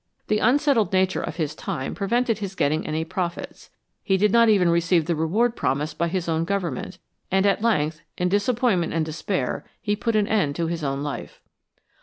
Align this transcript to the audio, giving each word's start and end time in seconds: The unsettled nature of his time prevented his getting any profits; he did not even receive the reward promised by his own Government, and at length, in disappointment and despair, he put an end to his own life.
The 0.29 0.39
unsettled 0.39 0.91
nature 0.93 1.21
of 1.21 1.35
his 1.35 1.53
time 1.53 1.93
prevented 1.93 2.39
his 2.39 2.55
getting 2.55 2.87
any 2.87 3.05
profits; 3.05 3.69
he 4.01 4.17
did 4.17 4.31
not 4.31 4.49
even 4.49 4.67
receive 4.69 5.05
the 5.05 5.15
reward 5.15 5.55
promised 5.55 5.99
by 5.99 6.07
his 6.07 6.27
own 6.27 6.43
Government, 6.43 6.97
and 7.29 7.45
at 7.45 7.61
length, 7.61 8.01
in 8.17 8.27
disappointment 8.27 8.93
and 8.93 9.05
despair, 9.05 9.63
he 9.79 9.95
put 9.95 10.15
an 10.15 10.27
end 10.27 10.55
to 10.55 10.65
his 10.65 10.83
own 10.83 11.03
life. 11.03 11.39